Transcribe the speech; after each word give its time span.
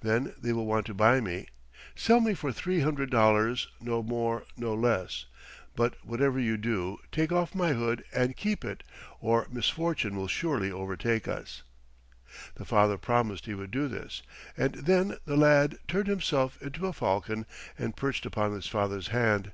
Then 0.00 0.34
they 0.36 0.52
will 0.52 0.66
want 0.66 0.86
to 0.86 0.92
buy 0.92 1.20
me. 1.20 1.46
Sell 1.94 2.18
me 2.20 2.34
for 2.34 2.50
three 2.52 2.80
hundred 2.80 3.10
dollars, 3.12 3.68
no 3.80 4.02
more, 4.02 4.42
no 4.56 4.74
less. 4.74 5.26
But 5.76 6.04
whatever 6.04 6.40
you 6.40 6.56
do 6.56 6.98
take 7.12 7.30
off 7.30 7.54
my 7.54 7.74
hood 7.74 8.02
and 8.12 8.36
keep 8.36 8.64
it, 8.64 8.82
or 9.20 9.46
misfortune 9.52 10.16
will 10.16 10.26
surely 10.26 10.72
overtake 10.72 11.28
us." 11.28 11.62
The 12.56 12.64
father 12.64 12.98
promised 12.98 13.44
he 13.46 13.54
would 13.54 13.70
do 13.70 13.86
this, 13.86 14.24
and 14.56 14.74
then 14.74 15.16
the 15.26 15.36
lad 15.36 15.78
turned 15.86 16.08
himself 16.08 16.60
into 16.60 16.88
a 16.88 16.92
falcon 16.92 17.46
and 17.78 17.94
perched 17.94 18.26
upon 18.26 18.54
his 18.54 18.66
father's 18.66 19.06
hand. 19.14 19.52